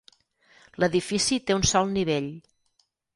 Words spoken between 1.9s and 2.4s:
nivell.